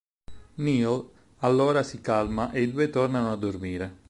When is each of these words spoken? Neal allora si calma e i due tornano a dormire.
Neal 0.55 1.09
allora 1.41 1.83
si 1.83 2.01
calma 2.01 2.51
e 2.51 2.63
i 2.63 2.71
due 2.71 2.89
tornano 2.89 3.31
a 3.31 3.35
dormire. 3.35 3.99